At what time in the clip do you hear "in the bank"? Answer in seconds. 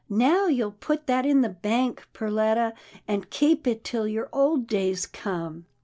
1.27-2.07